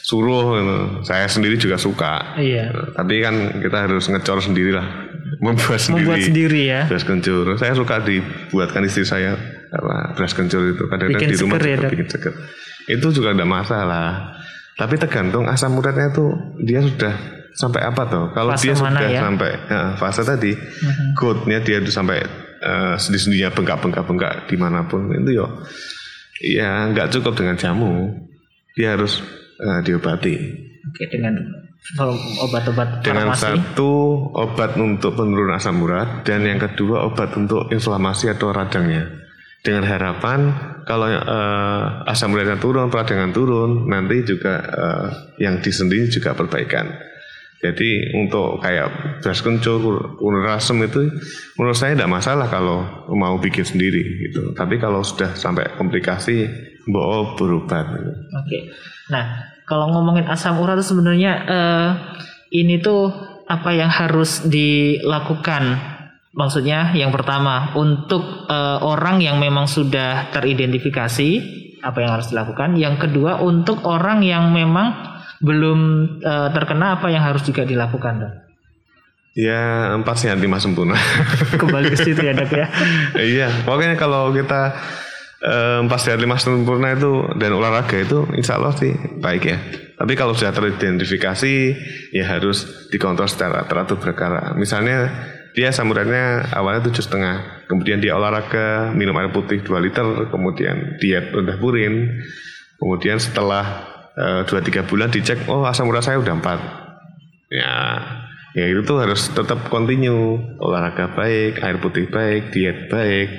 [0.06, 0.62] suruh.
[0.62, 0.78] Gitu.
[1.10, 2.38] Saya sendiri juga suka.
[2.38, 2.70] Iya.
[2.94, 5.10] tapi kan kita harus ngecor sendiri lah,
[5.42, 6.06] membuat sendiri.
[6.06, 6.82] Membuat sendiri ya.
[6.86, 7.58] Beras kencur.
[7.58, 9.34] Saya suka dibuatkan istri saya
[9.74, 12.34] apa beras kencur itu kadang-kadang di rumah ya, bikin seger.
[12.86, 14.38] Itu juga tidak masalah.
[14.78, 18.26] Tapi tergantung asam uratnya itu dia sudah sampai apa tuh?
[18.38, 19.22] Kalau Fase dia sudah ya?
[19.26, 20.54] sampai ya, fase tadi,
[21.18, 22.22] goatnya dia itu sampai
[22.62, 25.50] eh, sendi-sendinya bengkak-bengkak-bengkak di mana pun itu yo,
[26.46, 28.14] ya nggak cukup dengan jamu,
[28.78, 29.26] dia harus
[29.58, 30.36] eh, diobati
[30.88, 31.34] Oke, dengan
[32.46, 33.44] obat-obat dengan farmasi.
[33.58, 33.92] satu
[34.36, 39.26] obat untuk penurunan asam urat dan yang kedua obat untuk inflamasi atau radangnya.
[39.58, 40.54] Dengan harapan
[40.86, 45.08] kalau eh, asam uratnya turun, peradangan turun, nanti juga eh,
[45.44, 47.17] yang di sendi juga perbaikan.
[47.58, 49.82] Jadi untuk kayak beras kencur,
[50.22, 51.10] ular asem itu
[51.58, 54.54] menurut saya tidak masalah kalau mau bikin sendiri gitu.
[54.54, 56.46] Tapi kalau sudah sampai komplikasi,
[56.86, 57.86] mbok berobat.
[57.98, 58.12] Gitu.
[58.30, 58.58] Oke.
[59.10, 61.90] Nah, kalau ngomongin asam urat itu sebenarnya eh,
[62.54, 63.10] ini tuh
[63.50, 65.98] apa yang harus dilakukan?
[66.38, 71.30] Maksudnya yang pertama untuk eh, orang yang memang sudah teridentifikasi
[71.82, 72.78] apa yang harus dilakukan.
[72.78, 75.80] Yang kedua untuk orang yang memang belum
[76.22, 78.14] eh, terkena apa yang harus juga dilakukan.
[78.22, 78.34] Dok?
[79.38, 80.98] Ya empat sehat lima sempurna.
[81.62, 82.68] Kembali ke situ ya dok ya.
[83.38, 84.74] iya, pokoknya kalau kita
[85.46, 89.58] eh, empat sehat lima sempurna itu dan olahraga itu insya Allah sih baik ya.
[89.98, 91.54] Tapi kalau sudah teridentifikasi
[92.14, 94.58] ya harus dikontrol secara teratur berkala.
[94.58, 95.10] Misalnya
[95.58, 101.34] dia samurannya awalnya tujuh setengah, kemudian dia olahraga minum air putih 2 liter, kemudian diet
[101.34, 102.22] rendah purin,
[102.78, 106.60] kemudian setelah dua tiga bulan dicek oh asam urat saya udah empat,
[107.54, 108.02] ya
[108.58, 110.42] ya itu tuh harus tetap continue.
[110.58, 113.30] Olahraga baik, air putih baik, diet baik,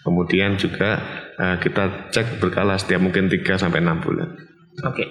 [0.00, 1.02] kemudian juga
[1.36, 4.32] eh, kita cek berkala setiap mungkin 3 sampai enam bulan.
[4.88, 5.04] Oke,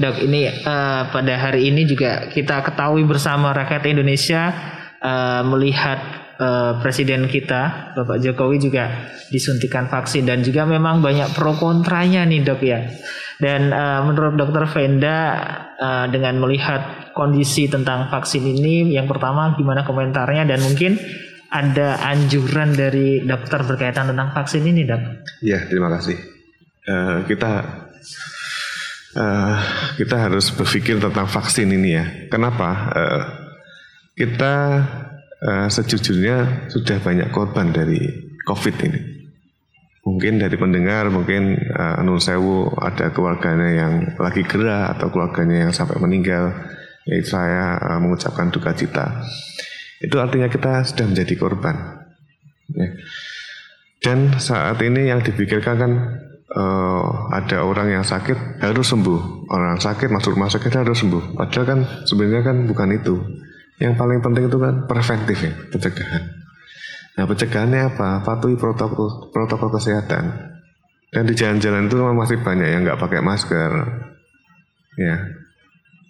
[0.00, 4.56] dok ini eh, pada hari ini juga kita ketahui bersama rakyat Indonesia
[5.04, 11.56] eh, melihat eh, presiden kita Bapak Jokowi juga disuntikan vaksin dan juga memang banyak pro
[11.56, 12.80] kontranya nih dok ya.
[13.36, 15.18] Dan eh, menurut Dokter Venda
[15.76, 21.00] eh, dengan melihat kondisi tentang vaksin ini, yang pertama gimana komentarnya dan mungkin
[21.50, 25.02] ada anjuran dari dokter berkaitan tentang vaksin ini dok?
[25.40, 26.16] Ya, terima kasih.
[26.86, 27.52] Eh, kita
[29.16, 29.56] eh,
[29.96, 32.04] kita harus berpikir tentang vaksin ini ya.
[32.28, 32.68] Kenapa?
[32.94, 33.24] Eh,
[34.16, 34.54] kita
[35.42, 38.00] eh, sejujurnya sudah banyak korban dari
[38.46, 39.00] COVID ini.
[40.06, 45.72] Mungkin dari pendengar, mungkin eh, Nun Sewu ada keluarganya yang lagi gerak atau keluarganya yang
[45.74, 46.54] sampai meninggal.
[47.06, 49.26] Ya, saya eh, mengucapkan duka cita.
[49.98, 51.74] Itu artinya kita sudah menjadi korban.
[52.70, 52.88] Ya.
[53.98, 55.92] Dan saat ini yang dipikirkan kan
[56.54, 61.34] eh, ada orang yang sakit harus sembuh, orang sakit masuk rumah sakit harus sembuh.
[61.34, 63.14] Padahal kan sebenarnya kan bukan itu.
[63.76, 66.22] Yang paling penting itu kan preventif ya, pencegahan.
[67.16, 68.08] Nah pencegahannya apa?
[68.24, 70.24] Patuhi protokol protokol kesehatan.
[71.12, 73.72] Dan di jalan-jalan itu masih banyak yang nggak pakai masker.
[74.96, 75.16] Ya,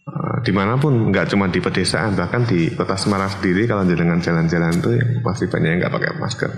[0.06, 4.22] Eh, di mana pun nggak cuma di pedesaan bahkan di kota Semarang sendiri kalau dengan
[4.22, 6.50] jalan-jalan itu masih banyak yang nggak pakai masker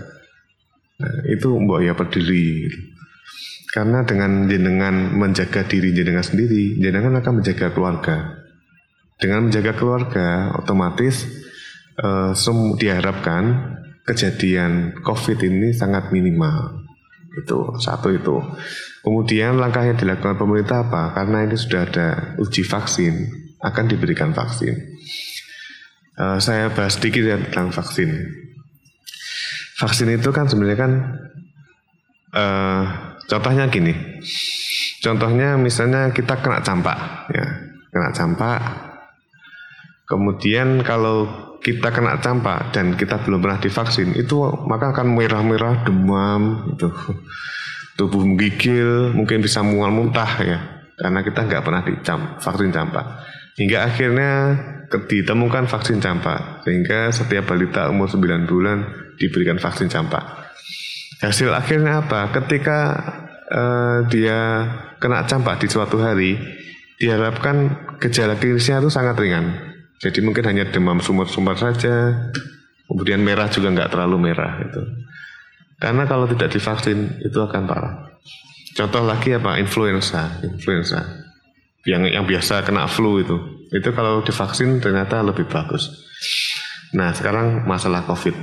[1.01, 2.69] nah, itu mbok ya peduli
[3.73, 8.38] karena dengan jenengan menjaga diri jenengan sendiri jenengan akan menjaga keluarga
[9.19, 11.27] dengan menjaga keluarga otomatis
[12.39, 13.75] sem- diharapkan
[14.09, 16.87] kejadian COVID ini sangat minimal.
[17.37, 18.41] Itu satu itu.
[19.05, 21.13] Kemudian langkah yang dilakukan pemerintah apa?
[21.13, 22.09] Karena ini sudah ada
[22.41, 23.15] uji vaksin
[23.61, 24.75] akan diberikan vaksin.
[26.19, 28.11] Eh, saya bahas sedikit ya tentang vaksin.
[29.79, 30.93] Vaksin itu kan sebenarnya kan
[32.35, 32.83] eh,
[33.29, 33.95] contohnya gini.
[34.99, 37.47] Contohnya misalnya kita kena campak ya.
[37.89, 38.88] Kena campak
[40.09, 46.73] kemudian kalau kita kena campak dan kita belum pernah divaksin itu maka akan merah-merah demam
[46.75, 46.89] itu.
[47.99, 50.59] Tubuh menggigil mungkin bisa mual muntah ya.
[50.95, 53.07] Karena kita nggak pernah dicam vaksin campak.
[53.59, 54.33] Hingga akhirnya
[54.89, 58.87] ditemukan vaksin campak sehingga setiap balita umur 9 bulan
[59.19, 60.23] diberikan vaksin campak.
[61.19, 62.31] Hasil akhirnya apa?
[62.31, 62.79] Ketika
[63.51, 64.41] eh, dia
[65.03, 66.39] kena campak di suatu hari
[67.03, 69.68] diharapkan gejala klinisnya itu sangat ringan
[69.99, 72.31] jadi mungkin hanya demam sumber-sumber saja.
[72.89, 74.81] Kemudian merah juga nggak terlalu merah itu
[75.79, 77.95] karena kalau tidak divaksin itu akan parah.
[78.75, 79.63] Contoh lagi apa?
[79.63, 81.07] Influenza influenza.
[81.87, 83.39] Yang yang biasa kena flu itu.
[83.71, 86.03] Itu kalau divaksin ternyata lebih bagus.
[86.99, 88.35] Nah sekarang masalah covid.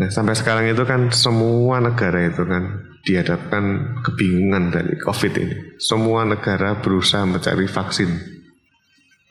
[0.00, 3.64] Nah sampai sekarang itu kan semua negara itu kan dihadapkan
[4.00, 5.56] kebingungan dari covid ini.
[5.76, 8.37] Semua negara berusaha mencari vaksin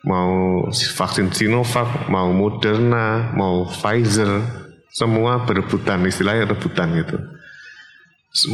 [0.07, 4.41] mau vaksin Sinovac mau Moderna mau Pfizer
[4.87, 7.19] semua berebutan istilahnya rebutan gitu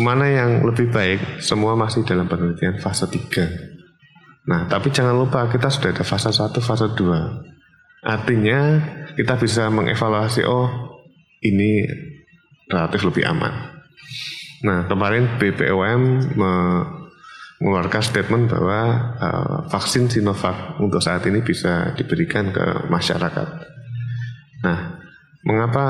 [0.01, 3.73] mana yang lebih baik semua masih dalam penelitian fase 3
[4.43, 8.03] Nah, tapi jangan lupa kita sudah ada fase 1, fase 2.
[8.03, 8.59] Artinya
[9.15, 10.99] kita bisa mengevaluasi oh
[11.39, 11.87] ini
[12.67, 13.53] relatif lebih aman.
[14.67, 16.01] Nah, kemarin BPOM
[17.61, 18.79] mengeluarkan statement bahwa
[19.19, 23.47] uh, vaksin Sinovac untuk saat ini bisa diberikan ke masyarakat.
[24.63, 24.79] Nah,
[25.43, 25.85] mengapa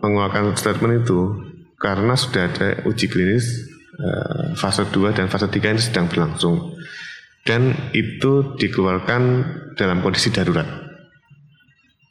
[0.00, 1.20] mengeluarkan statement itu?
[1.76, 6.78] Karena sudah ada uji klinis uh, fase 2 dan fase 3 ini sedang berlangsung
[7.42, 9.22] dan itu dikeluarkan
[9.74, 10.66] dalam kondisi darurat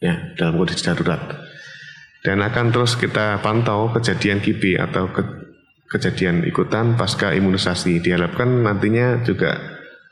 [0.03, 1.21] ya dalam kondisi darurat
[2.21, 5.21] dan akan terus kita pantau kejadian kipi atau ke,
[5.91, 9.59] kejadian ikutan pasca imunisasi diharapkan nantinya juga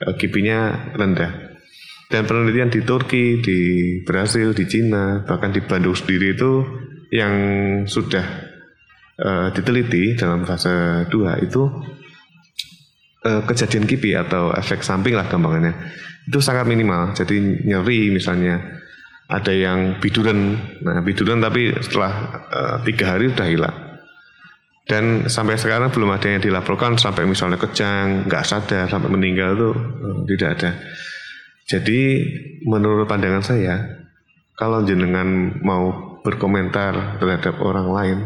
[0.04, 1.50] uh, kipinya rendah
[2.10, 3.60] dan penelitian di Turki, di
[4.02, 6.66] Brasil, di Cina, bahkan di Bandung sendiri itu
[7.14, 7.34] yang
[7.86, 8.26] sudah
[9.22, 11.64] uh, diteliti dalam fase 2 itu
[13.30, 15.74] uh, kejadian kipi atau efek samping lah gampangannya
[16.26, 17.14] itu sangat minimal.
[17.14, 18.58] Jadi nyeri misalnya
[19.30, 22.14] ada yang biduran, nah biduran tapi setelah
[22.50, 23.78] uh, tiga hari sudah hilang.
[24.90, 29.70] Dan sampai sekarang belum ada yang dilaporkan sampai misalnya kejang, nggak sadar sampai meninggal itu
[29.78, 30.70] uh, tidak ada.
[31.70, 32.26] Jadi
[32.66, 33.86] menurut pandangan saya,
[34.58, 38.18] kalau jenengan mau berkomentar terhadap orang lain,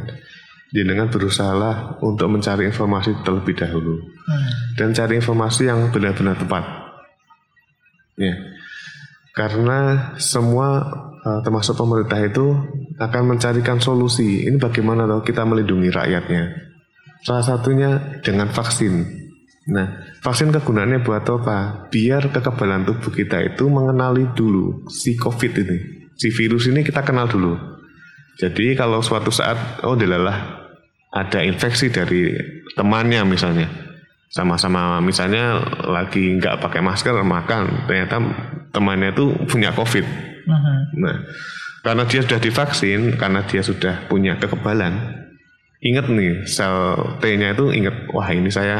[0.73, 4.73] jenengan berusaha untuk mencari informasi terlebih dahulu hmm.
[4.73, 6.65] dan cari informasi yang benar-benar tepat
[8.17, 8.33] ya
[9.37, 10.81] karena semua
[11.23, 12.53] eh, termasuk pemerintah itu
[12.99, 14.45] akan mencarikan solusi.
[14.45, 16.43] Ini bagaimana loh kita melindungi rakyatnya?
[17.23, 19.23] Salah satunya dengan vaksin.
[19.71, 21.87] Nah vaksin kegunaannya buat apa?
[21.87, 25.77] Biar kekebalan tubuh kita itu mengenali dulu si covid ini.
[26.19, 27.55] Si virus ini kita kenal dulu.
[28.37, 30.67] Jadi kalau suatu saat oh delalah
[31.13, 32.33] ada infeksi dari
[32.73, 33.69] temannya misalnya
[34.33, 38.17] sama-sama misalnya lagi nggak pakai masker makan ternyata
[38.73, 40.01] temannya itu punya covid
[40.45, 40.79] uh-huh.
[40.99, 41.17] nah
[41.83, 45.23] karena dia sudah divaksin karena dia sudah punya kekebalan
[45.83, 48.79] ingat nih sel T-nya itu ingat wah ini saya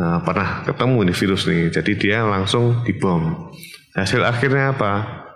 [0.00, 3.52] uh, pernah ketemu nih virus nih jadi dia langsung dibom
[3.92, 4.92] hasil akhirnya apa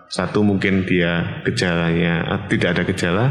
[0.08, 3.26] satu mungkin dia gejalanya eh, tidak ada gejala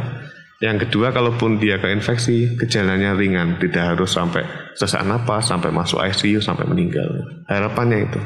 [0.58, 4.42] yang kedua, kalaupun dia keinfeksi, gejalanya ringan, tidak harus sampai
[4.74, 7.06] sesak napas, sampai masuk ICU, sampai meninggal.
[7.46, 8.18] Harapannya itu.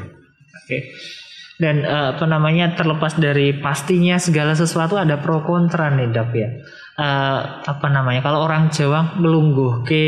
[0.64, 0.78] Oke.
[1.62, 6.48] Dan uh, apa namanya terlepas dari pastinya segala sesuatu ada pro kontra nih dok ya.
[6.98, 10.06] Uh, apa namanya kalau orang Jawa melungguh ke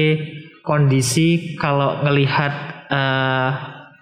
[0.67, 2.53] kondisi kalau ngelihat
[2.91, 3.51] uh,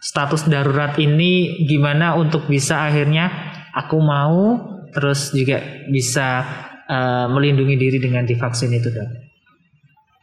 [0.01, 3.29] status darurat ini gimana untuk bisa akhirnya
[3.77, 5.61] aku mau terus juga
[5.93, 6.43] bisa
[6.89, 9.09] uh, melindungi diri dengan divaksin itu dok?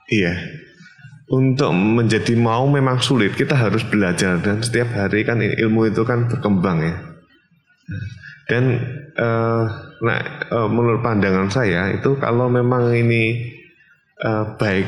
[0.10, 0.34] Iya,
[1.30, 3.38] untuk menjadi mau memang sulit.
[3.38, 7.09] Kita harus belajar dan setiap hari kan ilmu itu kan berkembang ya.
[8.50, 8.64] Dan
[9.18, 9.66] uh,
[10.02, 13.54] nah uh, menurut pandangan saya itu kalau memang ini
[14.26, 14.88] uh, baik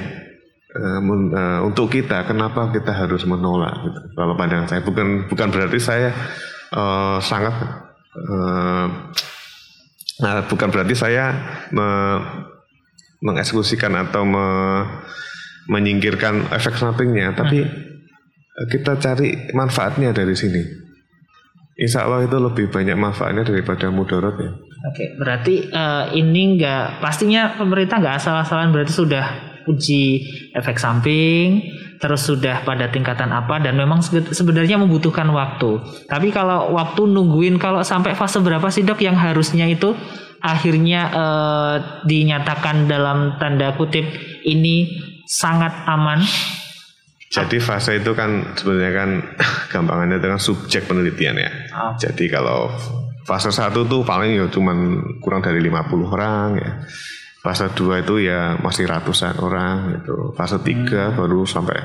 [0.73, 3.85] uh, untuk kita, kenapa kita harus menolak?
[3.85, 4.01] Gitu.
[4.17, 6.09] Kalau pandangan saya bukan bukan berarti saya
[6.73, 7.53] uh, sangat
[8.17, 8.87] uh,
[10.21, 11.33] Nah, bukan berarti saya
[11.73, 11.87] me,
[13.25, 14.45] mengeksekusikan atau me,
[15.65, 18.69] menyingkirkan efek sampingnya, tapi hmm.
[18.69, 20.61] kita cari manfaatnya dari sini.
[21.81, 24.51] Insya Allah itu lebih banyak manfaatnya daripada mudarat ya.
[24.85, 29.25] Oke, berarti uh, ini enggak pastinya pemerintah enggak asal-asalan berarti sudah
[29.65, 31.61] uji efek samping,
[32.01, 34.01] terus sudah pada tingkatan apa dan memang
[34.33, 35.81] sebenarnya membutuhkan waktu.
[36.09, 39.93] Tapi kalau waktu nungguin kalau sampai fase berapa sih dok yang harusnya itu
[40.41, 41.75] akhirnya eh,
[42.09, 44.05] dinyatakan dalam tanda kutip
[44.45, 44.97] ini
[45.29, 46.25] sangat aman.
[47.31, 49.09] Jadi fase itu kan sebenarnya kan
[49.71, 51.51] gampangannya kan subjek penelitian ya.
[51.71, 51.95] Oh.
[51.95, 52.67] Jadi kalau
[53.23, 56.71] fase satu tuh paling ya cuman kurang dari 50 orang ya
[57.41, 60.35] fase 2 itu ya masih ratusan orang gitu.
[60.37, 61.17] Fase 3 hmm.
[61.17, 61.77] baru sampai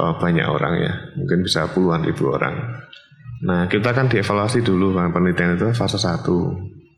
[0.00, 0.92] uh, banyak orang ya.
[1.20, 2.86] Mungkin bisa puluhan ribu orang.
[3.38, 6.24] Nah, kita kan dievaluasi dulu kan penelitian itu fase 1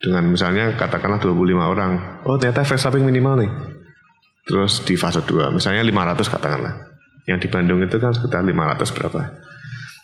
[0.01, 2.23] dengan misalnya katakanlah 25 orang.
[2.25, 3.51] Oh, ternyata efek samping minimal nih.
[4.47, 6.90] Terus di fase 2 misalnya 500 katakanlah.
[7.29, 9.21] Yang di Bandung itu kan sekitar 500 berapa?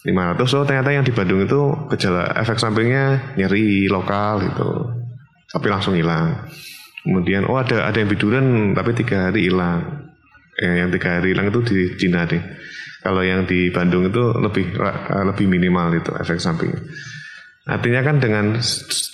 [0.06, 1.60] 500 oh ternyata yang di Bandung itu
[1.94, 4.92] gejala efek sampingnya nyeri lokal gitu.
[5.50, 6.46] Tapi langsung hilang
[7.06, 10.10] kemudian oh ada ada yang biduran tapi tiga hari hilang
[10.58, 12.42] eh, yang tiga hari hilang itu di Cina deh
[13.06, 14.74] kalau yang di Bandung itu lebih
[15.30, 16.74] lebih minimal itu efek samping
[17.70, 18.58] artinya kan dengan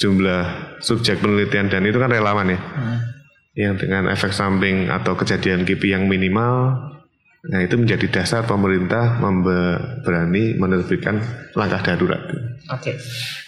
[0.00, 0.44] jumlah
[0.80, 2.98] subjek penelitian dan itu kan relawan ya hmm.
[3.60, 6.72] yang dengan efek samping atau kejadian kipi yang minimal
[7.42, 9.18] Nah itu menjadi dasar pemerintah
[10.06, 11.18] berani menerbitkan
[11.58, 12.22] langkah darurat.
[12.70, 12.94] Oke.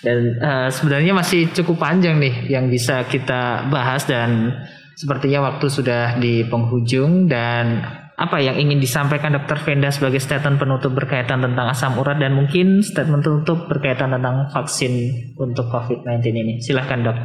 [0.03, 4.51] Dan uh, sebenarnya masih cukup panjang nih yang bisa kita bahas dan
[4.99, 7.87] sepertinya waktu sudah di penghujung dan
[8.19, 9.63] apa yang ingin disampaikan Dr.
[9.63, 14.91] Venda sebagai statement penutup berkaitan tentang asam urat dan mungkin statement penutup berkaitan tentang vaksin
[15.39, 16.55] untuk COVID-19 ini.
[16.59, 17.19] Silahkan dok.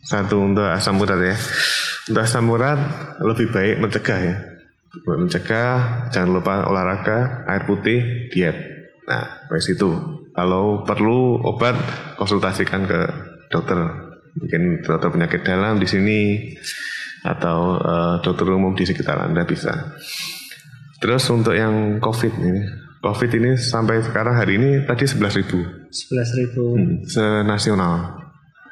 [0.00, 1.36] Satu untuk asam urat ya.
[2.08, 2.80] Untuk asam urat
[3.20, 4.49] lebih baik mencegah ya
[5.06, 8.56] mencegah jangan lupa olahraga air putih diet.
[9.06, 9.90] Nah wes itu
[10.34, 11.76] kalau perlu obat
[12.18, 13.00] konsultasikan ke
[13.50, 13.78] dokter.
[14.30, 16.20] Mungkin dokter penyakit dalam di sini
[17.26, 19.98] atau uh, dokter umum di sekitar anda bisa.
[21.02, 22.62] Terus untuk yang covid ini
[23.02, 25.58] covid ini sampai sekarang hari ini tadi sebelas ribu.
[25.90, 26.78] Sebelas ribu.
[26.78, 28.20] Hmm, senasional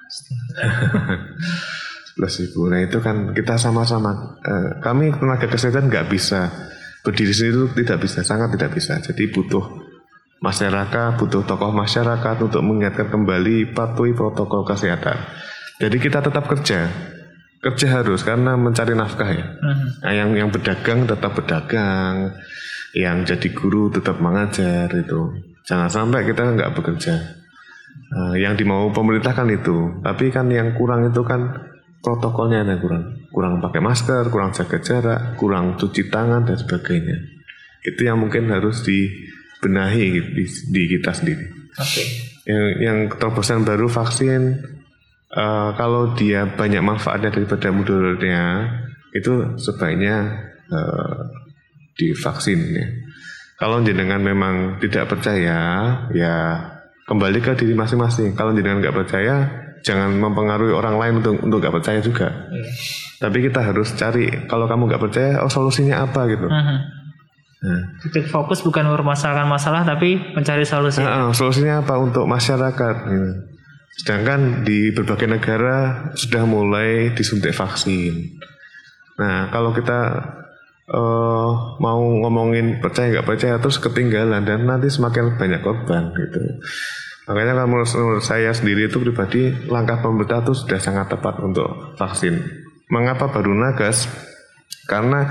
[2.19, 2.67] ribu.
[2.67, 4.39] Nah itu kan kita sama-sama.
[4.43, 6.51] Eh, kami tenaga kesehatan nggak bisa
[7.07, 8.99] berdiri sendiri itu tidak bisa, sangat tidak bisa.
[8.99, 9.65] Jadi butuh
[10.43, 15.19] masyarakat, butuh tokoh masyarakat untuk mengingatkan kembali patuhi protokol kesehatan.
[15.79, 16.91] Jadi kita tetap kerja,
[17.63, 19.47] kerja harus karena mencari nafkah ya.
[19.47, 19.89] Uh-huh.
[20.03, 22.35] Nah, yang yang berdagang tetap berdagang,
[22.95, 25.39] yang jadi guru tetap mengajar itu.
[25.67, 27.15] Jangan sampai kita nggak bekerja.
[28.09, 31.69] Uh, yang dimau pemerintah kan itu, tapi kan yang kurang itu kan
[32.03, 37.19] protokolnya ada kurang kurang pakai masker kurang jaga jarak kurang cuci tangan dan sebagainya.
[37.83, 41.47] Itu yang mungkin harus dibenahi di, di kita sendiri.
[41.79, 42.07] Okay.
[42.49, 44.59] yang yang terobosan baru vaksin
[45.31, 48.67] uh, kalau dia banyak manfaatnya daripada mudaratnya
[49.15, 50.43] itu sebaiknya
[50.73, 51.29] uh,
[51.95, 52.87] divaksin ya.
[53.59, 55.59] Kalau jenengan memang tidak percaya
[56.15, 56.35] ya
[57.11, 58.39] kembali ke diri masing-masing.
[58.39, 62.29] Kalau jenengan nggak percaya jangan mempengaruhi orang lain untuk untuk gak percaya juga.
[62.51, 62.73] Yeah.
[63.19, 66.47] Tapi kita harus cari kalau kamu gak percaya, oh solusinya apa gitu.
[66.47, 66.81] -huh.
[67.59, 67.83] Nah.
[67.99, 71.03] Titik fokus bukan mempermasalahkan masalah tapi mencari solusi.
[71.03, 72.95] Nah, solusinya apa untuk masyarakat?
[73.11, 73.31] Gitu.
[73.99, 78.39] Sedangkan di berbagai negara sudah mulai disuntik vaksin.
[79.19, 80.23] Nah, kalau kita
[80.95, 81.51] uh,
[81.83, 86.63] mau ngomongin percaya nggak percaya terus ketinggalan dan nanti semakin banyak korban gitu.
[87.29, 91.93] Makanya kalau menurut, menurut saya sendiri itu pribadi langkah pemerintah itu sudah sangat tepat untuk
[92.01, 92.41] vaksin.
[92.89, 94.09] Mengapa baru nagas?
[94.89, 95.29] Karena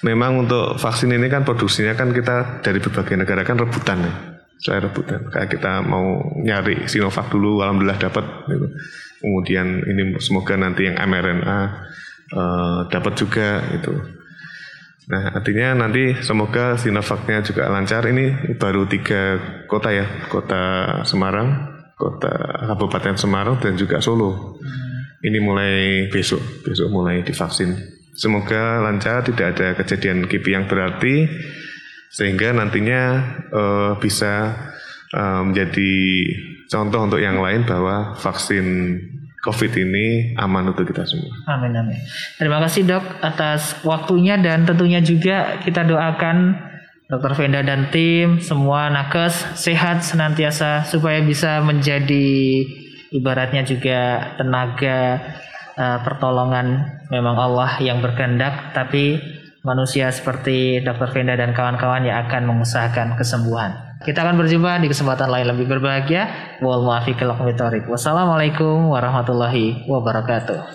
[0.00, 4.14] memang untuk vaksin ini kan produksinya kan kita dari berbagai negara kan rebutan ya.
[4.56, 5.28] Saya rebutan.
[5.28, 8.24] Kayak kita mau nyari Sinovac dulu, alhamdulillah dapat.
[8.48, 8.66] Gitu.
[9.20, 11.60] Kemudian ini semoga nanti yang mRNA
[12.32, 13.92] uh, dapat juga itu.
[15.04, 18.08] Nah, artinya nanti semoga Sinovacnya juga lancar.
[18.08, 19.36] Ini baru tiga
[19.68, 20.62] kota ya, kota
[21.04, 22.32] Semarang, kota
[22.72, 24.56] Kabupaten Semarang dan juga Solo.
[25.24, 27.76] Ini mulai besok, besok mulai divaksin.
[28.14, 31.26] Semoga lancar, tidak ada kejadian KIPI yang berarti,
[32.12, 33.02] sehingga nantinya
[33.50, 34.54] uh, bisa
[35.10, 35.92] uh, menjadi
[36.70, 38.96] contoh untuk yang lain bahwa vaksin
[39.44, 41.28] COVID ini aman untuk kita semua.
[41.52, 42.00] Amin amin.
[42.40, 46.56] Terima kasih dok atas waktunya dan tentunya juga kita doakan
[47.04, 52.64] Dokter Venda dan tim semua nakes sehat senantiasa supaya bisa menjadi
[53.12, 55.20] ibaratnya juga tenaga
[55.76, 59.20] uh, pertolongan memang Allah yang berkehendak tapi
[59.60, 63.93] manusia seperti Dokter Venda dan kawan-kawan yang akan mengusahakan kesembuhan.
[64.04, 66.28] Kita akan berjumpa di kesempatan lain lebih berbahagia.
[67.88, 70.68] Wassalamualaikum warahmatullahi wabarakatuh.